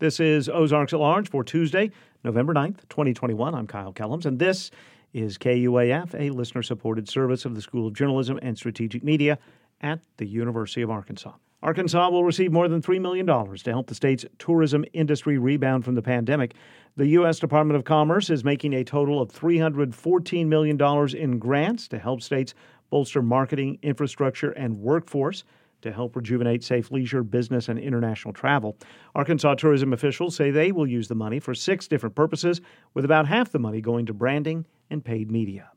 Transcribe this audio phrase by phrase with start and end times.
[0.00, 1.90] This is Ozarks at Large for Tuesday,
[2.22, 3.52] November 9th, 2021.
[3.52, 4.70] I'm Kyle Kellams, and this
[5.12, 9.40] is KUAF, a listener supported service of the School of Journalism and Strategic Media
[9.80, 11.32] at the University of Arkansas.
[11.64, 15.96] Arkansas will receive more than $3 million to help the state's tourism industry rebound from
[15.96, 16.54] the pandemic.
[16.96, 17.40] The U.S.
[17.40, 20.80] Department of Commerce is making a total of $314 million
[21.16, 22.54] in grants to help states
[22.90, 25.42] bolster marketing, infrastructure, and workforce
[25.82, 28.76] to help rejuvenate safe leisure, business, and international travel.
[29.14, 32.60] Arkansas tourism officials say they will use the money for six different purposes,
[32.94, 35.70] with about half the money going to branding and paid media.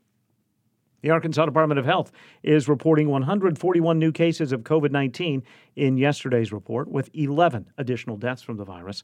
[1.02, 2.12] The Arkansas Department of Health
[2.44, 5.42] is reporting 141 new cases of COVID 19
[5.74, 9.02] in yesterday's report, with 11 additional deaths from the virus.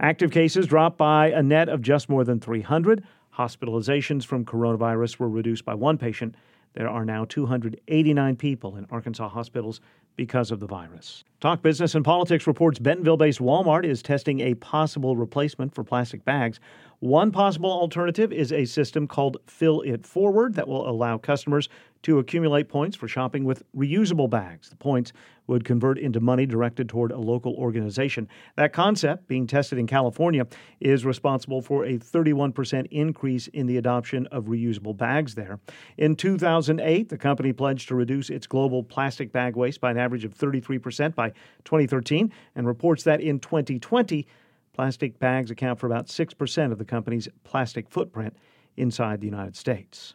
[0.00, 3.04] Active cases dropped by a net of just more than 300.
[3.36, 6.34] Hospitalizations from coronavirus were reduced by one patient.
[6.74, 9.80] There are now 289 people in Arkansas hospitals
[10.16, 11.24] because of the virus.
[11.40, 16.24] Talk Business and Politics reports Bentonville based Walmart is testing a possible replacement for plastic
[16.24, 16.60] bags.
[17.00, 21.68] One possible alternative is a system called Fill It Forward that will allow customers
[22.04, 24.68] to accumulate points for shopping with reusable bags.
[24.68, 25.12] The points
[25.46, 28.28] would convert into money directed toward a local organization.
[28.56, 30.46] That concept, being tested in California,
[30.80, 35.58] is responsible for a 31% increase in the adoption of reusable bags there.
[35.96, 40.24] In 2008, the company pledged to reduce its global plastic bag waste by an average
[40.24, 41.30] of 33% by
[41.64, 44.26] 2013 and reports that in 2020,
[44.74, 48.36] plastic bags account for about 6% of the company's plastic footprint
[48.76, 50.14] inside the United States.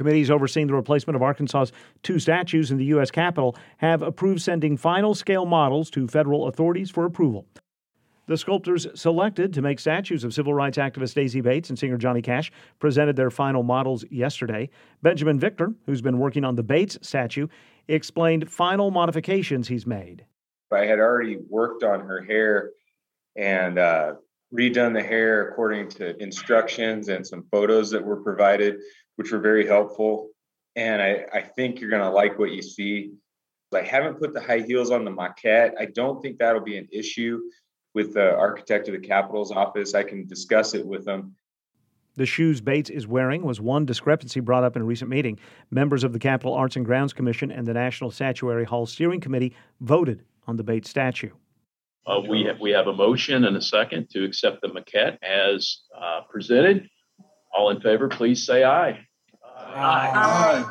[0.00, 3.10] Committees overseeing the replacement of Arkansas's two statues in the U.S.
[3.10, 7.44] Capitol have approved sending final scale models to federal authorities for approval.
[8.26, 12.22] The sculptors selected to make statues of civil rights activist Daisy Bates and singer Johnny
[12.22, 14.70] Cash presented their final models yesterday.
[15.02, 17.46] Benjamin Victor, who's been working on the Bates statue,
[17.86, 20.24] explained final modifications he's made.
[20.72, 22.70] I had already worked on her hair
[23.36, 24.14] and uh,
[24.50, 28.76] redone the hair according to instructions and some photos that were provided,
[29.16, 30.30] which were very helpful.
[30.76, 33.12] And I, I think you're going to like what you see.
[33.74, 35.72] I haven't put the high heels on the maquette.
[35.78, 37.40] I don't think that'll be an issue
[37.94, 39.94] with the architect of the Capitol's office.
[39.94, 41.34] I can discuss it with them.
[42.16, 45.38] The shoes Bates is wearing was one discrepancy brought up in a recent meeting.
[45.70, 49.54] Members of the Capitol Arts and Grounds Commission and the National Statuary Hall Steering Committee
[49.80, 51.30] voted on the Bates statue.
[52.06, 55.82] Uh, we have we have a motion and a second to accept the maquette as
[55.96, 56.88] uh, presented.
[57.52, 59.06] All in favor, please say aye.
[59.44, 60.10] Aye.
[60.14, 60.70] aye.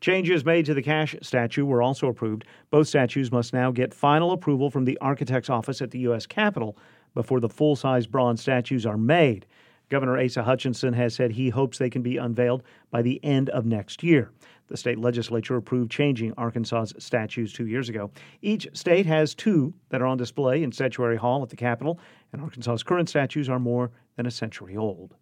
[0.00, 2.46] Changes made to the Cash statue were also approved.
[2.70, 6.24] Both statues must now get final approval from the architect's office at the U.S.
[6.24, 6.78] Capitol
[7.14, 9.46] before the full size bronze statues are made.
[9.90, 13.66] Governor Asa Hutchinson has said he hopes they can be unveiled by the end of
[13.66, 14.30] next year.
[14.68, 18.10] The state legislature approved changing Arkansas's statues two years ago.
[18.40, 21.98] Each state has two that are on display in Statuary Hall at the Capitol,
[22.32, 25.16] and Arkansas's current statues are more than a century old.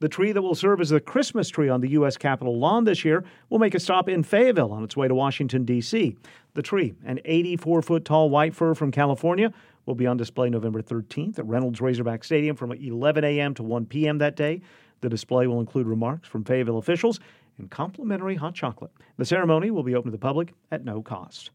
[0.00, 2.16] The tree that will serve as the Christmas tree on the U.S.
[2.16, 5.64] Capitol lawn this year will make a stop in Fayetteville on its way to Washington,
[5.64, 6.16] D.C.
[6.54, 9.52] The tree, an 84 foot tall white fir from California,
[9.86, 13.54] will be on display November 13th at Reynolds Razorback Stadium from 11 a.m.
[13.54, 14.18] to 1 p.m.
[14.18, 14.60] that day.
[15.00, 17.20] The display will include remarks from Fayetteville officials
[17.58, 18.90] and complimentary hot chocolate.
[19.16, 21.50] The ceremony will be open to the public at no cost.